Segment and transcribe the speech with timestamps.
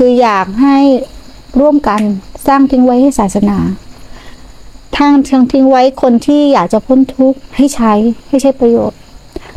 [0.00, 0.78] คืออยากให้
[1.60, 2.00] ร่วมกัน
[2.46, 3.58] สร้างทิ้งไว้ให้ศาสนา
[4.96, 7.92] ทางทางทิ้งไว้คนที่อยากจะพ้นทุกข์ให้ใช้
[8.28, 8.98] ให้ใช้ประโยชน์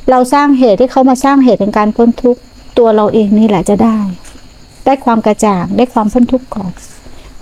[0.10, 2.42] เราสร้างเหตุให้เขามาสร้างเหตุในการพ้นทุกข์
[2.78, 3.98] ตัวเราเองนี่แหละจะได้
[4.86, 6.72] ได้ความกระจ่างได้ความพ้นทุกข์ก่อน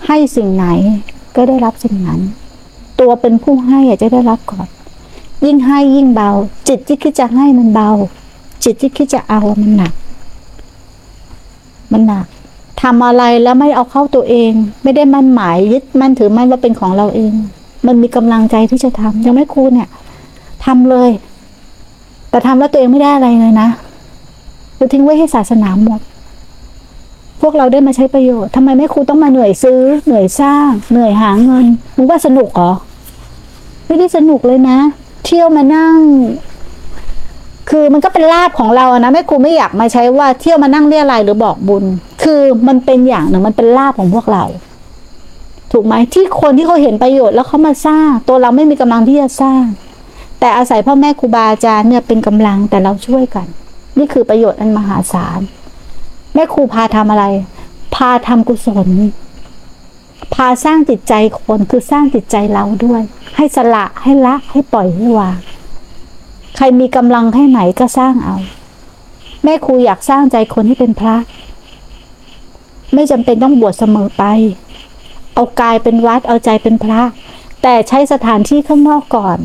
[0.06, 0.66] ให้สิ่งไหน
[1.36, 2.20] ก็ได้รับสิ่งนั้น
[3.00, 4.68] ตัวเป็นผู้ให้อยากจะได้รับก่อน
[5.44, 6.30] ยิ่งให้ยิ่งเบา
[6.68, 7.90] จิตที่คิดจะให้มันเบา
[8.64, 9.94] จิตที่คิดจะเอามันหนัก
[11.92, 12.26] มันหนัก
[12.82, 14.52] ทำอะไรแล้วไม่เอาเข้าตัวเอง
[14.82, 17.32] ไม่ได้มั่นหมายยึดมั่นถือมั่นว่าเป็นของเราเอง
[17.86, 19.88] มันมีกำลังใจที่จะทำยังไม่ครูเนี่ย
[20.64, 21.10] ทำเลย
[22.30, 23.68] แต่ทำแล้วตัวเองไม่ได้อะไรเลยนะ
[24.76, 26.00] คือทิ้งไว้ให้ศาสนาหมด
[27.40, 31.66] พวกเราได้มาใช้ประโยชน์ทำไมแม่ครูต้องมาเหนื่อยซื้อ เหนื่อยสร้าง เหนื่อยหาเงิน
[31.96, 32.72] มึงว่าสนุกเหรอ
[33.86, 34.78] ไม่ได้สนุกเลยนะ
[35.24, 35.96] เที่ยวมานั่ง
[37.70, 41.84] คือมันก็เป็นลาบของเราอะนะแม่ครูไม่อยากมาใช้ว่าเที่ยวมานั่งเรียอะไรยหรือบอกบุญ
[42.22, 44.44] คือมันเป็นอย่างหนึ่งมันเป็นลาบของพวกเรา
[45.72, 49.64] ถูกไหมที่คนที่เขาเห็นประโยชน์แล้วเขามาสร้าง ตัวเราไม่มีกำลังที่จะสร้าง
[50.40, 53.46] แต่อาศัยพ่อแม่ครูบาอาจารย์เนี่ยเป็นกำลังแต่เราช่วยกัน
[53.98, 55.40] นี่คือประโยชน์อันมหาศาล
[56.34, 57.24] แม่ครูพาทำอะไร
[57.94, 58.88] พาทำกุศล
[60.34, 63.02] พาสร้างจิตใจคนคือสร้างจิตใจเราด้วย
[63.36, 65.38] ให้สละให้ละให้ปล่อยให้วาง
[66.56, 68.36] ใครมีกำลังแค่ไหนก็สร้างเอา
[69.44, 71.16] แม่ครูอยากสร้างใจคนให้เป็นพระ
[72.94, 74.24] ไม่จำเป็นต้องบวชเสมอไป
[75.34, 77.02] เอากายเป็นวัดเอาใจเป็นพระ
[77.62, 79.38] แต่ใช้สถานที่ข้างนอกก่อน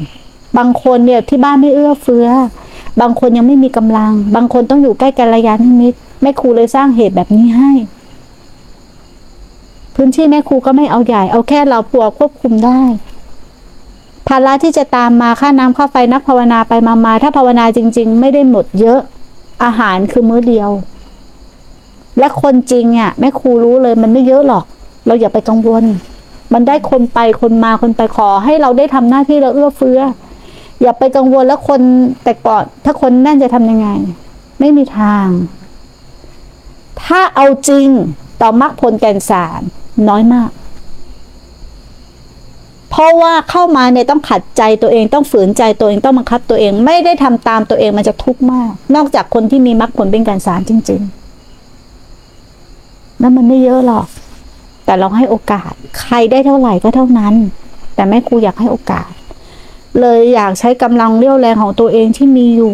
[0.58, 2.28] บางคนเนี่ยที่บ้านไม่เอื้อเฟื้อ
[3.02, 7.72] บางคนยังไม่มีกำลัง บางคนต้องอยู่ใกล้กัลยาณมิตรแม่ครูเลยสร้างเหตุแบบนี้ให้
[9.96, 12.82] พื้นที่แม่ครูก็ไม่เอาใหญ่ เอาแค่เราปัวควบคุมได้
[14.28, 19.00] ภาระที่จะตามมาค่าน้ำค่าไฟนักภาวนาไปมามาถ้าภาวนาจริง ๆ ไม่ได้หมดเยอะ
[19.64, 20.70] อาหารคือมื้อเดียว
[22.20, 24.66] และคนจริงอะแม่ครูรู้เลยมันไม่เยอะหรอก
[25.08, 25.84] เราอย่าไปกังวล
[26.54, 30.00] มันได้คนไปคนมาคนไปขอให้เราได้ทำหน้าที่เราเอื้อเฟื้อ
[30.82, 31.82] อย่าไปกังวลแล้วคน
[32.24, 33.88] แต่ก่อน ถ้าคนแน่นจะทำยังไง
[34.60, 35.28] ไม่มีทาง
[37.04, 37.88] ถ้าเอาจริง
[38.42, 39.62] ต่อมรรคผลแก่นสาร
[40.10, 40.50] น้อยมาก
[42.90, 51.25] เพราะว่าเข้ามาเนี่ยต้องขัดใจตัวเองต้องฝืนใจตัวเองต้องบังคับตัวเอง ไม่ได้ทำตามตัวเองมันจะทุกข์มาก นอกจากคนที่มีมรรคผลเป็นการสารจริง ๆ
[53.26, 54.08] นั่นมันไม่เยอะหรอก
[54.86, 57.34] แต่เราให้โอกาส ใครได้เท่าไหร่ก็เท่านั้น
[57.96, 59.10] แต่แม่ครูอยากให้โอกาส
[60.00, 62.74] เลยอยากใช้กำลังเรี่ยวแรงของตัวเองที่มีอยู่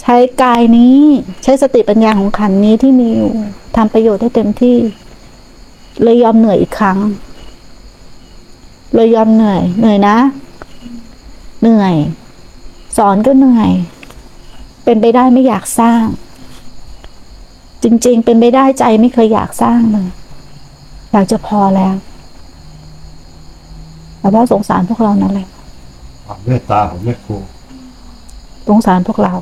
[0.00, 0.98] ใช้กายนี้
[1.42, 3.32] ใช้สติปัญญาของขันนี้ที่มีอยู่
[3.76, 4.76] ทำประโยชน์ให้เต็มที่
[6.02, 6.98] เลยยอมเหนื่อยอีกครั้ง
[8.94, 10.16] เลยยอมเหนื่อยเหนื่อยนะ
[11.60, 11.94] เหนื่อย
[12.96, 13.70] สอนก็เหนื่อย
[14.84, 16.04] เป็นไปได้ไม่อยากสร้าง
[17.84, 20.08] จริง ๆ เป็นไปได้ใจไม่เคยอยากสร้างเลย
[21.12, 21.94] อยากจะพอแล้ว
[24.18, 25.48] แต่ว่าสงสารพวกเรานั่นแหละ
[26.26, 27.36] ความเมตตาของแม่ครู
[28.68, 29.34] สงสารพวกเรา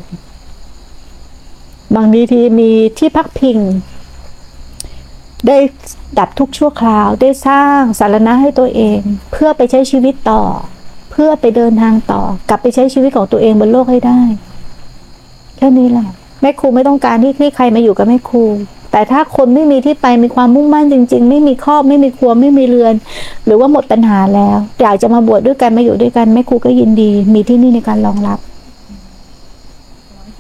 [1.97, 3.59] บางทีมีที่พักพิง
[5.47, 5.59] ได้
[6.19, 9.01] ดับทุกข์ชั่วคราว ได้สร้างสารณะให้ตัวเอง
[9.33, 10.43] เพื่อไปใช้ชีวิตต่อ
[11.11, 14.21] เพื่อไปเดินทางต่อ กลับไปใช้ชีวิตของตัวเองบนโลกให้ได้
[15.57, 16.09] แค่นี้แหละ
[16.41, 18.45] แม่ครูไม่ต้องการที่ที่ใครมาอยู่กับแม่ครู
[18.93, 22.95] แต่ถ้าคนไม่มีที่ไปมีความมุ่งมั่นจริง ๆ ไม่มีครอบไม่มีครัวไม่มีเรือน
[23.45, 28.39] หรือว่าหมดปัญหาแล้ว อยากจะมาบวชดด้วยกันมาอยู่ด้วยกันแม่ครูก็ยินดี มีที่นี่ในการรองรับ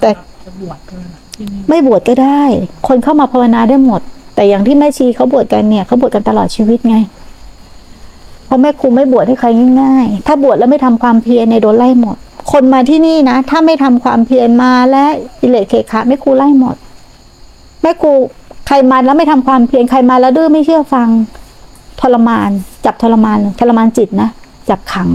[0.00, 0.10] แต่
[0.44, 1.04] จะบวชกัน
[1.34, 2.42] ที่นี่ไม่บวชก็ได้
[2.88, 4.00] คนเข้ามาภาวนาได้หมด
[4.34, 6.96] แต่อย่างที่แม่ชีเขาบวชกันเนี่ยเขาบวชกันตลอดชีวิตไง
[8.46, 9.48] เพราะแม่ครูไม่บวชให้ใคร
[9.80, 12.16] ง่ายๆ ถ้าบวชแล้วไม่ทำความเพียรในยโดนไล่หมด
[12.52, 15.04] คนมาที่นี่นะ ถ้าไม่ทำความเพียรมาและ
[15.40, 16.76] อิเลสเคคะแม่ครูไล่หมด
[17.82, 18.12] แม่ครู
[18.66, 21.08] ใครมาแล้วไม่ทำความเพียรใครมาแล้วดื้อไม่เชื่อฟัง
[22.00, 22.50] ทรมาน
[22.84, 24.28] จับทรมานทรมานจิตนะ
[24.68, 25.08] จับขัง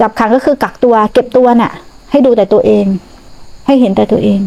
[0.00, 1.72] จับขังก็คือกักตัว เก็บตัวน่ะ
[2.10, 2.86] ให้ดูแต่ตัวเอง
[3.66, 4.40] ให้เห็นแต่ตัวเอง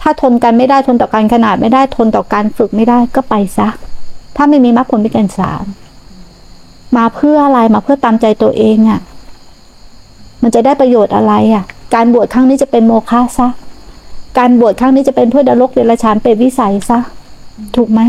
[0.00, 3.68] ถ้าทนกันไม่ได้ทนต่อการขนาดไม่ได้ทนต่อการฝึกไม่ได้ก็ไปซะ
[4.36, 5.64] ถ้าไม่มีมรรคผลเป็นการสาร
[6.96, 9.00] มาเพื่ออะไรมาเพื่อตามใจตัวเองอะ่ะ
[10.48, 11.64] มันจะได้ประโยชน์อะไรอะ่ะ
[11.94, 13.48] การบวชครั้งนี้จะเป็นโมฆะซะ
[14.38, 16.98] การบวชครั้งนี้จะเป็นเพื่อนรกเดรัจฉานเป็นวิสัยซะ
[17.76, 18.00] ถูกไหม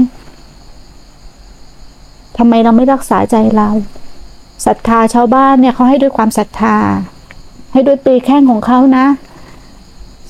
[2.38, 3.70] ทำไมเราไม่รักษาใจเรา
[4.66, 6.78] ศรัทธาชาวบ้านเนี่ยเขาให้ด้วยความศรัทธา
[7.74, 9.06] ให้ด้วยปีแข้งของเขานะ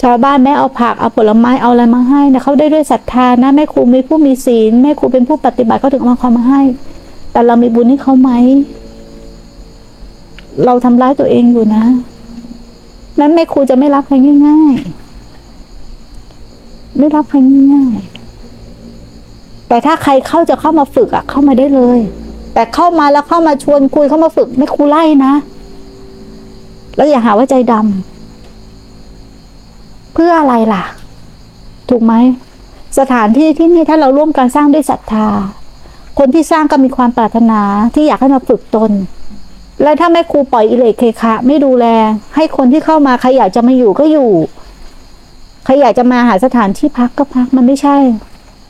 [0.02, 6.62] ชาวบ้านแม่เอาผักเอาผลไม้เอาอะไรมาให้นะเขาได้ด้วยศรัทธานะแม่ครูมีผู้มีศีลแม่ครูเป็นผู้ปฏิบัติเขาถึงเอามาความมาให้
[7.32, 8.32] แต่เรามีบุญให้เขาไหม
[10.66, 11.84] เราทำร้ายตัวเองอยู่นะ
[13.20, 14.16] นั้นแม่ครูจะไม่รับใคร
[14.48, 17.38] ง่ายๆ ไม่รับใคร
[17.74, 22.00] ง่ายๆ แต่ถ้าใครเข้าจะเข้ามาฝึกอะเข้ามาได้เลย
[22.54, 25.34] แต่เข้ามาแล้วเข้ามาชวนคุยเข้ามาฝึกไม่ครูไล่นะ
[26.96, 30.84] แล้วอย่าหาว่าใจดำเพื่ออะไรล่ะ
[31.90, 32.14] ถูกไหม
[33.00, 35.28] สถานที่ที่นี่ถ้าเราร่วมกันสร้างด้วยศรัทธา
[36.20, 37.62] คนที่สร้างก็มีความปรารถนา
[37.96, 38.92] ที่อยากให้มาฝึกตน
[39.84, 41.86] แล้วถ้าแม่ครูปล่อยอิเลกเคคะ ไม่ดูแล
[42.36, 44.30] ให้คนที่เข้ามาใครอยากจะมาอยู่ก็อยู่
[45.66, 47.98] ใครอยากจะมาหาสถานที่พักก็พัก มันไม่ใช่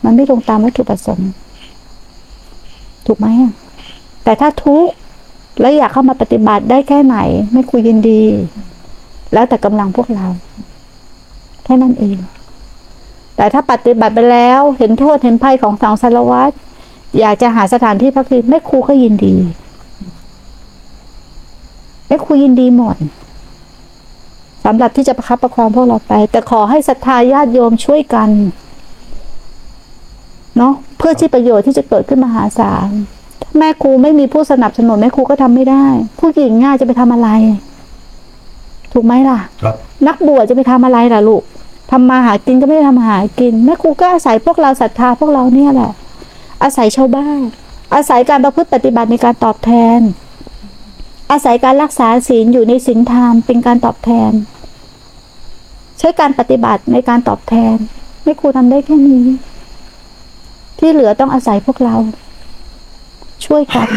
[0.03, 1.29] มันไม่ตรงตามวัตถุประสงค์
[3.05, 3.27] ถูกไหม
[4.23, 4.91] แต่ถ้าทุกข์
[5.59, 7.17] แล้วอยากเข้ามาปฏิบัติได้แค่ไหน
[7.53, 8.23] ไม่คุยยินดี
[9.33, 10.27] แล้วแต่กำลังพวกเรา
[11.63, 12.17] แค่นั้นเอง
[13.35, 16.55] แต่ถ้าปฏิบัติไปแล้ว เห็นโทษเห็นภัยของสังสารวัตร
[17.19, 19.35] อยากจะหาสถานที่พักพิงแม่ครูก็ยินดี
[22.09, 22.95] แม่ครูยินดีหมด
[24.65, 28.29] สำหรับที่จะประคับประคองพวกเราไป แต่ขอให้ศรัทธาญาติโยมช่วยกัน
[30.57, 32.89] เนาะเพื่อที่ประโยชน์ที่จะเกิดขึ้นมหาศาล
[33.41, 35.85] ถ้าแม่ครูไม่มีผู้สนับสนุนแม่ครูก็ทำไม่ได้
[36.19, 37.29] ผู้หญิงง่ายจะไปทำอะไร
[38.93, 39.75] ถูกไหมล่ะครับ
[40.07, 41.43] นักบวชจะไปทำอะไรล่ะลูก
[41.91, 45.91] ทำมาหากินก็ไม่ได้ทำมาหากินแม่ครูก็อาศัยพวกเราศรัทธาพวกเราเนี่ยแหละ
[46.63, 47.39] อาศัยชาวบ้าน
[47.95, 49.99] อาศัยการประพฤติปฏิบัติในการตอบแทน
[51.31, 54.31] อาศัยการรักษาศีลอยู่ในศีลธรรมเป็นการตอบแทน
[55.99, 57.75] ใช้การปฏิบัติในการตอบแทน
[58.23, 59.25] ไม่ครูทำได้แค่นี้
[60.79, 61.95] ที่เหลือต้องอาศัยพวกเรา
[63.45, 63.87] ช่วยกัน